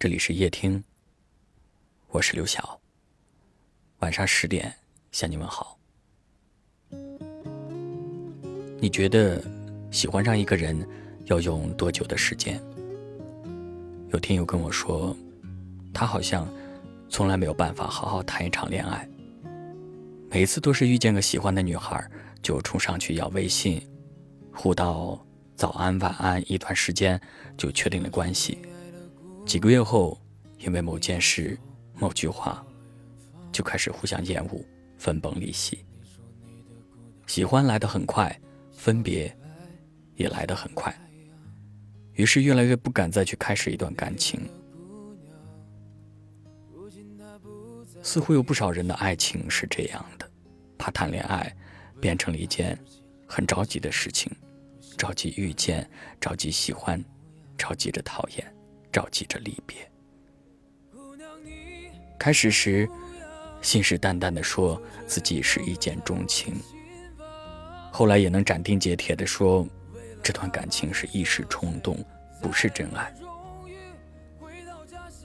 [0.00, 0.84] 这里是夜听，
[2.10, 2.80] 我是刘晓。
[3.98, 4.72] 晚上十点
[5.10, 5.76] 向你问好。
[8.78, 9.42] 你觉得
[9.90, 10.88] 喜欢上一个人
[11.24, 12.62] 要用多久的时间？
[14.12, 15.16] 有听友跟我说，
[15.92, 16.48] 他好像
[17.08, 19.08] 从来没有办法好好谈一场恋爱，
[20.30, 22.08] 每次都是遇见个喜欢的女孩
[22.40, 23.82] 就冲上去要微信，
[24.54, 25.20] 互道
[25.56, 27.20] 早安晚安，一段时间
[27.56, 28.58] 就确定了关系。
[29.48, 30.20] 几个月后，
[30.58, 31.58] 因为某件事、
[31.94, 32.62] 某句话，
[33.50, 34.62] 就开始互相厌恶，
[34.98, 35.86] 分崩离析。
[37.26, 38.38] 喜欢来得很快，
[38.70, 39.34] 分别
[40.16, 40.94] 也来得很快，
[42.12, 44.38] 于是越来越不敢再去开始一段感情。
[48.02, 50.30] 似乎有不少人的爱情是这样的，
[50.76, 51.50] 怕谈恋爱
[52.02, 52.78] 变成了一件
[53.26, 54.30] 很着急的事情，
[54.98, 55.88] 着急遇见，
[56.20, 57.02] 着急喜欢，
[57.56, 58.57] 着急着讨厌。
[58.92, 59.76] 着急着离别。
[62.18, 62.88] 开始时，
[63.62, 66.54] 信誓旦旦地说自己是一见钟情，
[67.92, 69.66] 后来也能斩钉截铁地说，
[70.22, 72.04] 这段感情是一时冲动，
[72.42, 73.14] 不是真爱。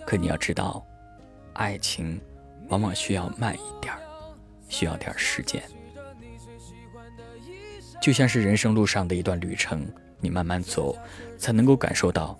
[0.05, 0.85] 可你要知道，
[1.53, 2.21] 爱情
[2.67, 3.99] 往往需要慢一点儿
[4.69, 5.63] 需要点时间。
[8.01, 9.87] 就像是人生路上的一段旅程，
[10.19, 10.95] 你慢慢走，
[11.37, 12.37] 才能够感受到。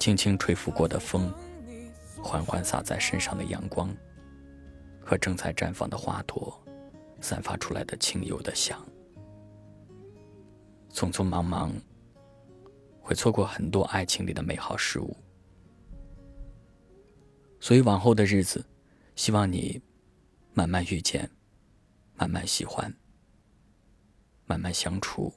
[0.00, 1.30] 轻轻吹拂过的风，
[2.22, 3.94] 缓缓洒在身上的阳光，
[4.98, 6.58] 和正在绽放的花朵，
[7.20, 8.82] 散发出来的清幽的香。
[10.90, 11.70] 匆匆忙忙，
[13.02, 15.14] 会错过很多爱情里的美好事物。
[17.60, 18.64] 所以往后的日子，
[19.16, 19.82] 希望你
[20.54, 21.30] 慢慢遇见，
[22.16, 22.90] 慢慢喜欢，
[24.46, 25.30] 慢慢相处，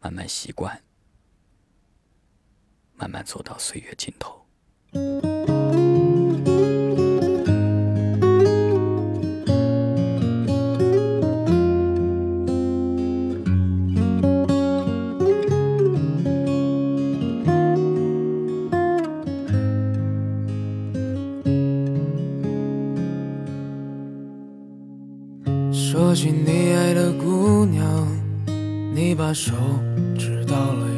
[0.00, 0.78] 慢慢习惯。
[3.02, 4.40] 慢慢走到岁月尽头。
[25.72, 28.06] 说起你爱的姑娘，
[28.94, 29.52] 你把手
[30.16, 30.91] 指到了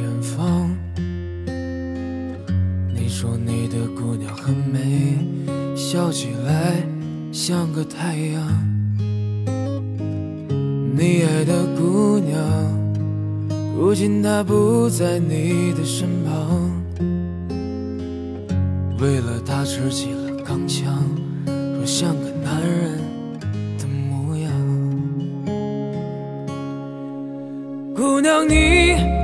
[3.17, 5.17] 说你的姑娘很美，
[5.77, 6.83] 笑起来
[7.31, 8.43] 像个太阳。
[10.97, 12.37] 你爱的姑娘，
[13.79, 16.73] 如今她不在你的身旁。
[18.99, 20.93] 为了她吃起了钢枪，
[21.47, 22.99] 说像个男人
[23.79, 24.51] 的模样。
[27.95, 29.24] 姑娘，你。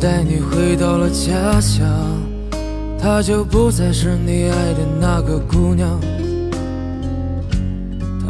[0.00, 1.84] 带你回到了家乡，
[3.00, 6.00] 她就不再是你爱的那个姑娘。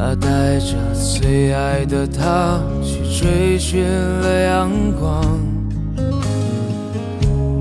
[0.01, 5.21] 她带着最爱的他去追寻了阳光。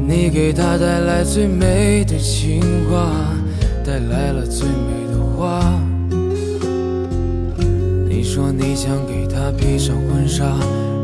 [0.07, 3.09] 你给她带来最美的情话，
[3.83, 5.63] 带来了最美的花。
[8.07, 10.45] 你说你想给她披上婚纱，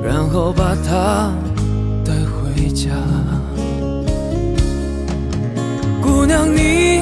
[0.06, 1.34] 然后把她
[2.06, 2.14] 带。
[2.56, 2.92] 回家，
[6.00, 7.02] 姑娘，你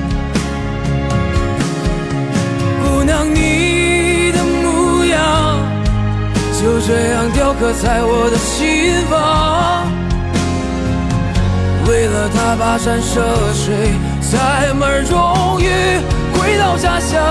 [3.11, 5.59] 姑娘，你的模样
[6.61, 9.85] 就这样雕刻在我的心房。
[11.89, 13.21] 为了他跋山涉
[13.53, 13.91] 水，
[14.21, 15.67] 才门终于
[16.33, 17.21] 回到家乡。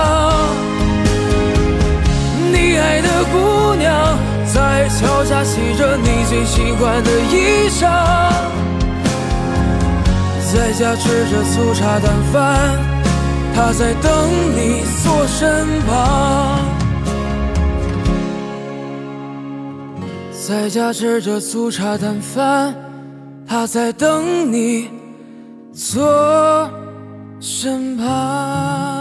[2.51, 7.89] 你爱的姑娘在桥下洗着你最喜欢的衣裳，
[10.53, 12.77] 在家吃着粗茶淡饭，
[13.53, 16.59] 他在等你坐身旁。
[20.47, 22.75] 在家吃着粗茶淡饭，
[23.47, 24.89] 他在等你
[25.71, 26.69] 坐
[27.39, 29.00] 身旁。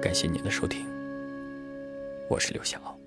[0.00, 0.86] 感谢您的收听，
[2.28, 2.97] 我是刘晓。